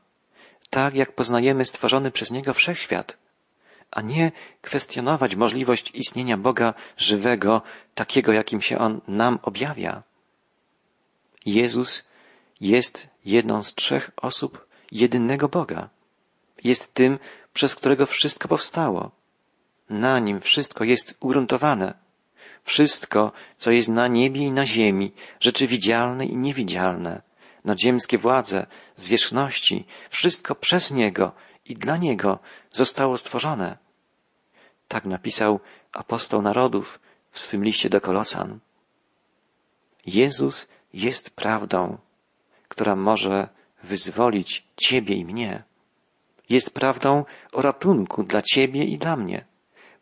tak 0.70 0.94
jak 0.94 1.12
poznajemy 1.12 1.64
stworzony 1.64 2.11
przez 2.11 2.31
Niego 2.31 2.55
wszechświat, 2.55 3.18
a 3.90 4.03
nie 4.03 4.33
kwestionować 4.62 5.37
możliwość 5.37 5.90
istnienia 5.94 6.37
Boga 6.37 6.75
żywego, 6.96 7.62
takiego 7.94 8.33
jakim 8.33 8.61
się 8.61 8.79
On 8.79 9.01
nam 9.09 9.38
objawia. 9.42 10.03
Jezus 11.46 12.09
jest 12.61 13.09
jedną 13.25 13.62
z 13.62 13.75
trzech 13.75 14.11
osób 14.16 14.69
jedynego 14.92 15.48
Boga. 15.48 15.88
Jest 16.64 16.94
tym, 16.94 17.18
przez 17.53 17.74
którego 17.74 18.07
wszystko 18.07 18.48
powstało. 18.48 19.11
Na 19.90 20.18
nim 20.18 20.40
wszystko 20.40 20.85
jest 20.85 21.16
ugruntowane. 21.20 21.94
Wszystko, 22.62 23.33
co 23.57 23.70
jest 23.70 23.88
na 23.88 24.09
niebie 24.09 24.40
i 24.40 24.53
na 24.53 24.66
ziemi, 24.66 25.12
rzeczy 25.40 25.66
widzialne 25.66 26.26
i 26.26 26.37
niewidzialne, 26.37 27.22
nadziemskie 27.64 28.18
władze, 28.18 28.66
zwierzchności, 28.96 29.87
wszystko 30.11 30.55
przez 30.55 30.90
Niego 30.90 31.33
i 31.64 31.74
dla 31.74 31.96
Niego 31.96 32.38
zostało 32.70 33.16
stworzone. 33.16 33.79
Tak 34.88 35.05
napisał 35.05 35.61
apostoł 35.92 36.42
narodów 36.42 37.00
w 37.31 37.40
swym 37.40 37.64
liście 37.64 37.88
do 37.88 38.00
Kolosan. 38.00 38.59
Jezus 40.07 40.68
jest 40.92 41.31
prawdą, 41.31 41.98
która 42.68 42.96
może 42.96 43.48
wyzwolić 43.83 44.64
Ciebie 44.77 45.14
i 45.14 45.25
mnie. 45.25 45.62
Jest 46.49 46.75
prawdą 46.75 47.25
o 47.53 47.62
ratunku 47.62 48.23
dla 48.23 48.43
Ciebie 48.43 48.85
i 48.85 48.99
dla 48.99 49.16
mnie, 49.16 49.45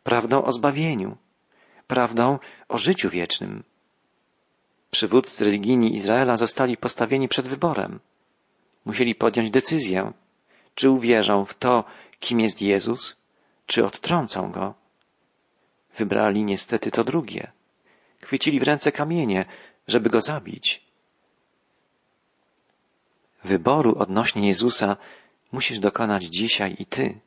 prawdą 0.03 0.45
o 0.45 0.53
zbawieniu, 0.53 1.17
prawdą 1.87 2.39
o 2.69 2.79
życiu 2.79 3.11
wiecznym. 3.11 3.65
Przywódcy 4.91 5.45
religijni 5.45 5.95
Izraela 5.95 6.37
zostali 6.37 6.77
postawieni 6.77 7.29
przed 7.29 7.47
wyborem. 7.49 8.01
Musieli 8.85 9.15
podjąć 9.15 9.51
decyzję, 9.51 10.13
czy 10.75 10.91
uwierzą 10.91 11.45
w 11.45 11.55
to, 11.55 11.85
kim 12.21 12.41
jest 12.41 12.63
Jezus, 12.63 13.17
czy 13.67 13.85
odtrącą 13.85 14.53
go. 14.53 14.75
Wybrali 15.97 16.45
niestety 16.45 16.91
to 16.91 17.05
drugie. 17.05 17.53
Chwycili 18.21 18.61
w 18.61 18.63
ręce 18.63 18.93
kamienie, 18.93 19.45
żeby 19.89 20.11
go 20.11 20.21
zabić. 20.21 20.88
Wyboru 23.45 23.99
odnośnie 23.99 24.49
Jezusa 24.49 24.97
musisz 25.53 25.81
dokonać 25.81 26.25
dzisiaj 26.25 26.77
i 26.79 26.87
ty. 26.87 27.21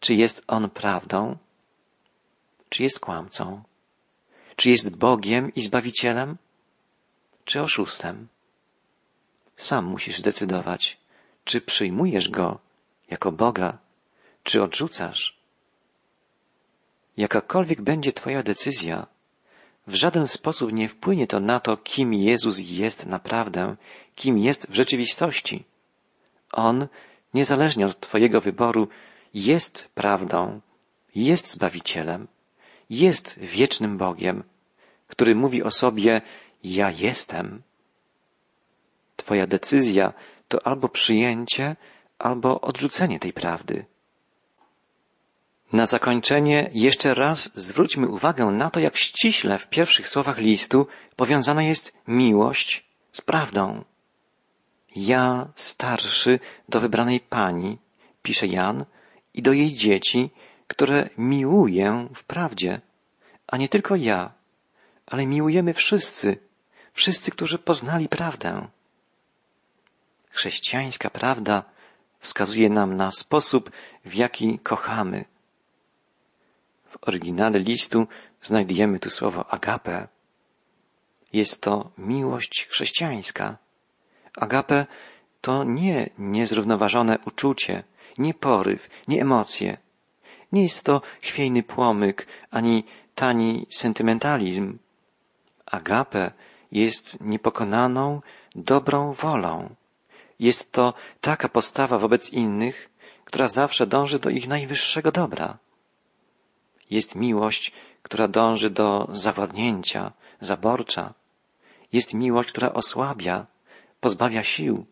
Czy 0.00 0.14
jest 0.14 0.44
On 0.46 0.70
prawdą? 0.70 1.36
Czy 2.68 2.82
jest 2.82 3.00
kłamcą? 3.00 3.62
Czy 4.56 4.70
jest 4.70 4.96
Bogiem 4.96 5.54
i 5.54 5.62
Zbawicielem? 5.62 6.36
Czy 7.44 7.62
oszustem? 7.62 8.28
Sam 9.56 9.84
musisz 9.84 10.20
decydować, 10.20 10.98
czy 11.44 11.60
przyjmujesz 11.60 12.28
Go 12.28 12.58
jako 13.10 13.32
Boga, 13.32 13.78
czy 14.42 14.62
odrzucasz. 14.62 15.36
Jakakolwiek 17.16 17.82
będzie 17.82 18.12
Twoja 18.12 18.42
decyzja, 18.42 19.06
w 19.86 19.94
żaden 19.94 20.26
sposób 20.26 20.72
nie 20.72 20.88
wpłynie 20.88 21.26
to 21.26 21.40
na 21.40 21.60
to, 21.60 21.76
kim 21.76 22.14
Jezus 22.14 22.58
jest 22.58 23.06
naprawdę, 23.06 23.76
kim 24.14 24.38
jest 24.38 24.70
w 24.70 24.74
rzeczywistości. 24.74 25.64
On, 26.52 26.88
niezależnie 27.34 27.86
od 27.86 28.00
Twojego 28.00 28.40
wyboru, 28.40 28.88
jest 29.34 29.88
prawdą, 29.94 30.60
jest 31.14 31.50
Zbawicielem, 31.50 32.28
jest 32.90 33.38
wiecznym 33.38 33.98
Bogiem, 33.98 34.42
który 35.08 35.34
mówi 35.34 35.62
o 35.62 35.70
sobie 35.70 36.20
ja 36.64 36.90
jestem. 36.90 37.62
Twoja 39.16 39.46
decyzja 39.46 40.12
to 40.48 40.66
albo 40.66 40.88
przyjęcie, 40.88 41.76
albo 42.18 42.60
odrzucenie 42.60 43.18
tej 43.20 43.32
prawdy. 43.32 43.84
Na 45.72 45.86
zakończenie 45.86 46.70
jeszcze 46.74 47.14
raz 47.14 47.50
zwróćmy 47.54 48.08
uwagę 48.08 48.44
na 48.44 48.70
to, 48.70 48.80
jak 48.80 48.96
ściśle 48.96 49.58
w 49.58 49.68
pierwszych 49.68 50.08
słowach 50.08 50.38
listu 50.38 50.86
powiązana 51.16 51.62
jest 51.62 51.94
miłość 52.08 52.84
z 53.12 53.20
prawdą. 53.20 53.84
Ja, 54.96 55.48
starszy, 55.54 56.40
do 56.68 56.80
wybranej 56.80 57.20
pani, 57.20 57.78
pisze 58.22 58.46
Jan, 58.46 58.84
i 59.34 59.42
do 59.42 59.52
jej 59.52 59.74
dzieci, 59.74 60.30
które 60.66 61.08
miłuję 61.18 62.08
w 62.14 62.24
prawdzie, 62.24 62.80
a 63.46 63.56
nie 63.56 63.68
tylko 63.68 63.96
ja, 63.96 64.32
ale 65.06 65.26
miłujemy 65.26 65.74
wszyscy, 65.74 66.38
wszyscy, 66.92 67.30
którzy 67.30 67.58
poznali 67.58 68.08
prawdę. 68.08 68.68
Chrześcijańska 70.30 71.10
prawda 71.10 71.62
wskazuje 72.18 72.70
nam 72.70 72.96
na 72.96 73.10
sposób, 73.10 73.70
w 74.04 74.14
jaki 74.14 74.58
kochamy. 74.58 75.24
W 77.04 77.08
oryginale 77.08 77.58
listu 77.58 78.06
znajdujemy 78.42 78.98
tu 78.98 79.10
słowo 79.10 79.52
agape. 79.52 80.08
Jest 81.32 81.60
to 81.60 81.90
miłość 81.98 82.66
chrześcijańska. 82.70 83.56
Agape 84.36 84.86
to 85.40 85.64
nie 85.64 86.10
niezrównoważone 86.18 87.18
uczucie, 87.26 87.82
nie 88.18 88.34
poryw, 88.34 88.88
nie 89.08 89.22
emocje. 89.22 89.78
Nie 90.52 90.62
jest 90.62 90.84
to 90.84 91.02
chwiejny 91.22 91.62
płomyk, 91.62 92.26
ani 92.50 92.84
tani 93.14 93.66
sentymentalizm. 93.70 94.78
Agape 95.66 96.32
jest 96.72 97.20
niepokonaną, 97.20 98.20
dobrą 98.54 99.12
wolą. 99.12 99.74
Jest 100.38 100.72
to 100.72 100.94
taka 101.20 101.48
postawa 101.48 101.98
wobec 101.98 102.32
innych, 102.32 102.90
która 103.24 103.48
zawsze 103.48 103.86
dąży 103.86 104.18
do 104.18 104.30
ich 104.30 104.48
najwyższego 104.48 105.12
dobra. 105.12 105.58
Jest 106.90 107.14
miłość, 107.14 107.72
która 108.02 108.28
dąży 108.28 108.70
do 108.70 109.08
zawładnięcia, 109.10 110.12
zaborcza. 110.40 111.14
Jest 111.92 112.14
miłość, 112.14 112.48
która 112.48 112.72
osłabia, 112.72 113.46
pozbawia 114.00 114.42
sił. 114.42 114.86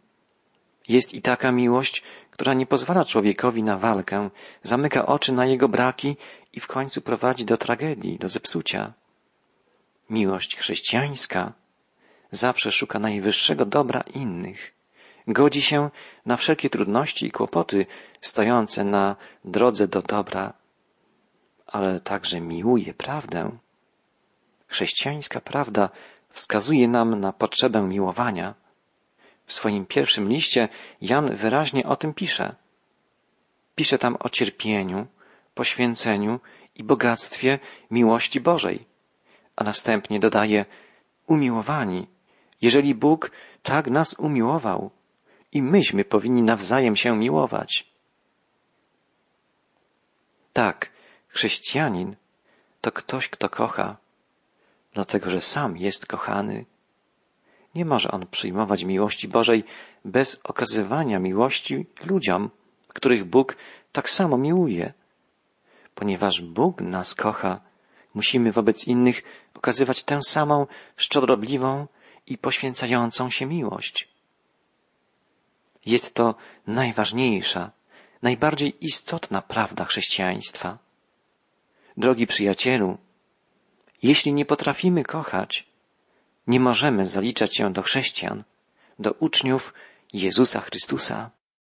Jest 0.88 1.14
i 1.14 1.22
taka 1.22 1.52
miłość, 1.52 2.02
która 2.30 2.54
nie 2.54 2.66
pozwala 2.66 3.04
człowiekowi 3.04 3.62
na 3.62 3.78
walkę, 3.78 4.30
zamyka 4.62 5.06
oczy 5.06 5.32
na 5.32 5.46
jego 5.46 5.68
braki 5.68 6.16
i 6.52 6.60
w 6.60 6.66
końcu 6.66 7.00
prowadzi 7.00 7.44
do 7.44 7.56
tragedii, 7.56 8.18
do 8.18 8.28
zepsucia. 8.28 8.92
Miłość 10.10 10.56
chrześcijańska 10.56 11.52
zawsze 12.30 12.72
szuka 12.72 12.98
najwyższego 12.98 13.64
dobra 13.64 14.00
innych. 14.14 14.74
Godzi 15.28 15.62
się 15.62 15.90
na 16.26 16.36
wszelkie 16.36 16.70
trudności 16.70 17.26
i 17.26 17.30
kłopoty 17.30 17.86
stojące 18.20 18.84
na 18.84 19.16
drodze 19.44 19.88
do 19.88 20.02
dobra, 20.02 20.52
ale 21.74 22.00
także 22.00 22.40
miłuje 22.40 22.94
prawdę. 22.94 23.58
Chrześcijańska 24.66 25.40
prawda 25.40 25.90
wskazuje 26.30 26.88
nam 26.88 27.20
na 27.20 27.32
potrzebę 27.32 27.82
miłowania. 27.82 28.54
W 29.46 29.52
swoim 29.52 29.86
pierwszym 29.86 30.28
liście 30.28 30.68
Jan 31.00 31.36
wyraźnie 31.36 31.86
o 31.86 31.96
tym 31.96 32.14
pisze. 32.14 32.54
Pisze 33.74 33.98
tam 33.98 34.16
o 34.20 34.28
cierpieniu, 34.28 35.06
poświęceniu 35.54 36.40
i 36.74 36.84
bogactwie 36.84 37.58
miłości 37.90 38.40
Bożej, 38.40 38.86
a 39.56 39.64
następnie 39.64 40.20
dodaje 40.20 40.64
umiłowani, 41.26 42.06
jeżeli 42.62 42.94
Bóg 42.94 43.30
tak 43.62 43.90
nas 43.90 44.14
umiłował 44.18 44.90
i 45.52 45.62
myśmy 45.62 46.04
powinni 46.04 46.42
nawzajem 46.42 46.96
się 46.96 47.16
miłować. 47.16 47.86
Tak, 50.52 50.93
chrześcijanin 51.34 52.16
to 52.80 52.92
ktoś, 52.92 53.28
kto 53.28 53.48
kocha, 53.48 53.96
dlatego 54.94 55.30
że 55.30 55.40
sam 55.40 55.76
jest 55.76 56.06
kochany. 56.06 56.64
Nie 57.74 57.84
może 57.84 58.10
on 58.10 58.26
przyjmować 58.26 58.84
miłości 58.84 59.28
Bożej 59.28 59.64
bez 60.04 60.40
okazywania 60.44 61.18
miłości 61.18 61.86
ludziom, 62.04 62.50
których 62.88 63.24
Bóg 63.24 63.56
tak 63.92 64.10
samo 64.10 64.38
miłuje. 64.38 64.92
Ponieważ 65.94 66.42
Bóg 66.42 66.80
nas 66.80 67.14
kocha, 67.14 67.60
musimy 68.14 68.52
wobec 68.52 68.86
innych 68.86 69.22
okazywać 69.54 70.02
tę 70.02 70.18
samą 70.22 70.66
szczodrobliwą 70.96 71.86
i 72.26 72.38
poświęcającą 72.38 73.30
się 73.30 73.46
miłość. 73.46 74.08
Jest 75.86 76.14
to 76.14 76.34
najważniejsza, 76.66 77.70
najbardziej 78.22 78.84
istotna 78.84 79.42
prawda 79.42 79.84
chrześcijaństwa. 79.84 80.83
Drogi 81.96 82.26
przyjacielu, 82.26 82.98
jeśli 84.02 84.32
nie 84.32 84.44
potrafimy 84.44 85.04
kochać, 85.04 85.66
nie 86.46 86.60
możemy 86.60 87.06
zaliczać 87.06 87.56
się 87.56 87.72
do 87.72 87.82
chrześcijan, 87.82 88.44
do 88.98 89.12
uczniów 89.12 89.74
Jezusa 90.12 90.60
Chrystusa. 90.60 91.30